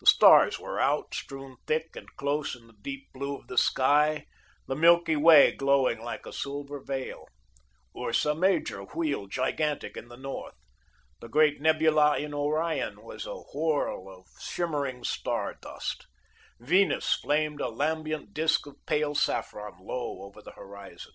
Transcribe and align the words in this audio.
The 0.00 0.06
stars 0.06 0.58
were 0.60 0.78
out, 0.78 1.14
strewn 1.14 1.56
thick 1.66 1.96
and 1.96 2.14
close 2.16 2.54
in 2.54 2.66
the 2.66 2.74
deep 2.82 3.10
blue 3.14 3.38
of 3.38 3.46
the 3.46 3.56
sky, 3.56 4.26
the 4.66 4.76
milky 4.76 5.16
way 5.16 5.50
glowing 5.52 5.98
like 6.04 6.26
a 6.26 6.30
silver 6.34 6.78
veil. 6.78 7.26
Ursa 7.98 8.34
Major 8.34 8.82
wheeled 8.82 9.30
gigantic 9.30 9.96
in 9.96 10.08
the 10.08 10.18
north. 10.18 10.56
The 11.22 11.28
great 11.30 11.58
nebula 11.58 12.18
in 12.18 12.34
Orion 12.34 13.00
was 13.02 13.24
a 13.24 13.30
whorl 13.36 14.12
of 14.14 14.26
shimmering 14.42 15.04
star 15.04 15.54
dust. 15.54 16.06
Venus 16.60 17.14
flamed 17.14 17.62
a 17.62 17.70
lambent 17.70 18.34
disk 18.34 18.66
of 18.66 18.76
pale 18.84 19.14
saffron, 19.14 19.78
low 19.80 20.20
over 20.24 20.42
the 20.42 20.52
horizon. 20.52 21.14